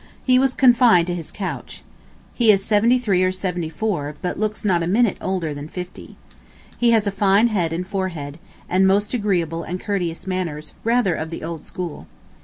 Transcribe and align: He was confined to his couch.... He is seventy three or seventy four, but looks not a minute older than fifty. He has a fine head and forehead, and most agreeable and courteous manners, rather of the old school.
He 0.25 0.39
was 0.39 0.55
confined 0.55 1.05
to 1.05 1.13
his 1.13 1.31
couch.... 1.31 1.83
He 2.33 2.49
is 2.49 2.65
seventy 2.65 2.97
three 2.97 3.21
or 3.23 3.31
seventy 3.31 3.69
four, 3.69 4.15
but 4.23 4.39
looks 4.39 4.65
not 4.65 4.81
a 4.81 4.87
minute 4.87 5.17
older 5.21 5.53
than 5.53 5.67
fifty. 5.67 6.17
He 6.75 6.89
has 6.89 7.05
a 7.05 7.11
fine 7.11 7.49
head 7.49 7.71
and 7.71 7.85
forehead, 7.87 8.39
and 8.67 8.87
most 8.87 9.13
agreeable 9.13 9.61
and 9.61 9.79
courteous 9.79 10.25
manners, 10.25 10.73
rather 10.83 11.13
of 11.13 11.29
the 11.29 11.43
old 11.43 11.67
school. 11.67 12.07